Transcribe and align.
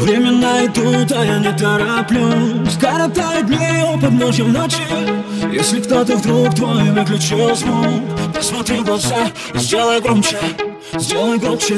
Времена 0.00 0.64
идут, 0.64 1.12
а 1.12 1.22
я 1.22 1.38
не 1.38 1.52
тороплюсь 1.52 2.78
Коротают 2.80 3.46
дни 3.46 3.84
у 3.92 3.98
подножья 4.00 4.44
ночи. 4.44 4.78
Если 5.52 5.82
кто-то 5.82 6.16
вдруг 6.16 6.54
твой 6.54 6.92
выключил 6.92 7.54
звук 7.54 8.00
Посмотри 8.34 8.78
в 8.78 8.84
глаза 8.86 9.30
и 9.52 9.58
сделай 9.58 10.00
громче. 10.00 10.38
Сделай 10.96 11.38
громче, 11.38 11.76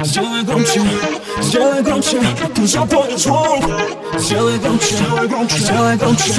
сделай 0.00 0.42
громче 0.44 0.80
Сделай 1.42 1.82
громче, 1.82 2.22
ты 2.54 2.66
запомни 2.66 3.16
звук. 3.16 3.70
Сделай 4.18 4.58
громче, 4.58 4.94
сделай 4.96 5.28
громче, 5.28 5.58
сделай 5.58 5.96
громче 5.98 6.32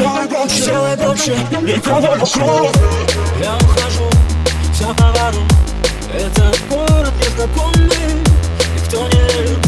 Сделай 0.49 0.97
громче, 0.97 1.35
Никого 1.61 2.01
вокруг. 2.01 2.71
Я 3.39 3.55
ухожу 3.57 4.12
за 4.73 4.93
поворот 4.93 5.43
Этот 6.13 6.57
город 6.69 7.13
незнакомый 7.19 8.23
Никто 8.75 9.07
не 9.07 9.19
верит, 9.19 9.59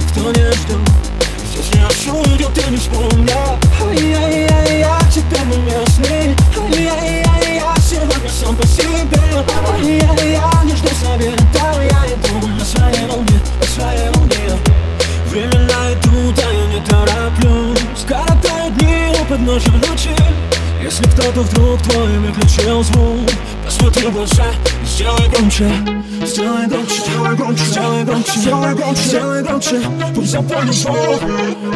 никто 0.00 0.30
не 0.30 0.52
ждет 0.52 0.78
Здесь 1.50 1.74
не 1.74 1.86
осудят 1.86 2.66
и 2.66 2.70
не 2.70 2.76
вспомнят 2.76 3.58
Ай-яй-яй, 3.82 4.80
я 4.80 4.98
теперь 5.12 5.46
не 5.46 5.56
местный 5.58 6.36
Ай-яй-яй, 6.56 7.56
я 7.56 7.74
сегодня 7.80 8.30
сам 8.30 8.56
по 8.56 8.66
себе. 8.66 9.20
Ай-яй, 9.72 10.32
я 10.32 10.62
не 10.64 10.74
жду 10.74 10.88
совета 11.00 11.82
Я 11.82 12.06
иду 12.06 12.46
на 12.46 12.64
своей 12.64 13.06
волне, 13.06 13.40
на 13.60 13.66
своей 13.66 14.10
волне. 14.10 14.58
Времена 15.30 15.92
идут, 15.92 16.38
а 16.38 16.52
я 16.52 16.66
не 16.66 16.80
тороплюсь. 16.86 18.04
Коротают 18.06 18.76
дни 18.76 19.12
у 19.20 19.24
подножья 19.24 19.72
ночи 19.72 20.47
Если 20.98 21.12
кто-то 21.12 21.42
вдруг 21.42 21.80
твой 21.82 22.18
выключил 22.18 22.82
звук 22.82 23.30
Посмотри 23.64 24.08
в 24.08 24.12
глаза 24.14 24.46
и 24.82 24.84
сделай 24.84 25.28
громче 25.28 25.70
Сделай 26.26 26.66
громче, 26.66 26.94
сделай 27.06 27.36
громче, 27.36 27.64
сделай 27.64 28.04
громче, 28.04 28.32
сделай 28.40 28.74
громче, 28.74 29.02
сделай 29.02 29.42
громче 29.44 29.80
Пусть 30.12 30.30
запомнит 30.32 30.74
звук 30.74 31.20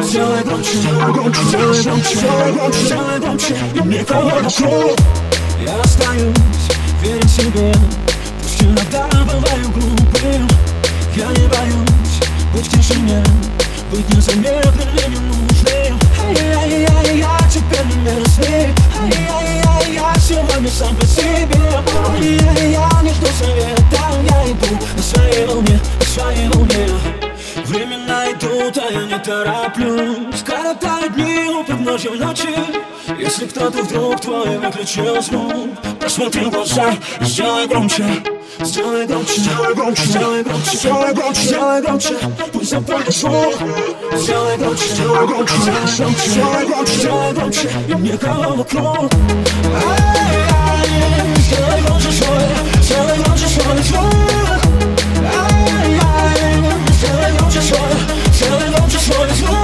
Сделай 0.01 0.43
громче, 0.43 0.71
сделай 0.73 1.13
громче, 1.13 1.39
сделай 1.41 1.83
громче, 1.83 2.15
сделай 2.15 2.51
громче, 2.51 2.79
сделай 2.79 3.19
громче 3.21 3.55
И 3.75 3.87
никого 3.87 4.29
вокруг 4.29 4.99
Я 5.65 5.81
остаюсь 5.81 6.35
верен 7.01 7.29
себе 7.29 7.73
Пусть 8.41 8.61
иногда 8.61 9.07
бываю 9.23 9.69
глупым 9.69 10.49
Я 11.15 11.27
не 11.27 11.47
боюсь 11.47 12.19
быть 12.53 12.67
в 12.67 12.77
тишине 12.77 13.23
Быть 13.89 14.09
незаметным 14.09 14.89
и 14.97 15.11
ненужным 15.11 15.22
сам 20.73 20.95
по 20.95 21.05
себе. 21.05 21.61
Ай-яй, 22.09 22.71
я 22.71 22.89
не 23.03 23.09
жду 23.09 23.27
совета 23.27 23.77
Я 24.23 24.51
иду 24.51 24.79
на 24.95 25.03
своей 25.03 25.45
волне, 25.45 25.79
на 25.99 26.05
своей 26.05 26.47
волне. 26.49 26.87
Времена 27.65 28.31
идут, 28.31 28.77
а 28.77 28.91
я 28.91 29.05
не 29.05 29.19
тороплюсь. 29.19 30.43
Коротают 30.43 31.13
дни 31.13 31.49
у 31.49 31.63
подножья 31.63 32.11
ночи. 32.11 32.49
Если 33.19 33.45
кто-то 33.45 33.83
вдруг 33.83 34.21
твой 34.21 34.57
выключил 34.57 35.21
звук 35.21 35.69
Посмотри 35.99 36.45
в 36.45 36.49
глаза 36.49 36.93
и 37.19 37.23
сделай 37.25 37.67
громче. 37.67 38.05
Сделай 38.59 39.05
громче, 39.05 39.41
сделай 39.41 39.73
громче, 39.73 40.03
сделай 40.03 40.43
громче, 40.43 40.77
сделай 40.77 41.13
громче, 41.13 41.41
сделай 41.41 41.81
громче. 41.81 42.15
Пусть 42.51 42.69
запомнит 42.69 43.13
звук. 43.13 43.55
Сделай 44.15 44.57
громче, 44.57 44.85
сделай 44.85 45.27
громче, 45.27 45.53
сделай 45.55 45.97
громче, 45.97 46.29
сделай 46.29 46.65
громче, 46.65 46.93
сделай 46.93 47.33
громче. 47.33 47.69
И 47.87 47.93
никого 47.93 48.55
вокруг 48.55 49.11
ela 51.63 51.81
não 51.81 51.97
te 51.97 52.07
chora, 52.07 52.47
se 52.81 52.93
ela 52.93 53.15
não 53.15 53.35
te 53.35 53.45
chora, 53.45 53.81
chora. 53.89 54.59
Ai, 55.25 55.97
ai, 56.01 56.93
se 56.99 57.05
ela 57.05 57.29
não 57.39 57.49
te 57.49 57.59
chora, 57.59 57.97
se 58.33 58.43
ela 58.43 58.69
não 58.69 58.87
te 58.87 58.97
chora, 58.97 59.33
chora. 59.39 59.63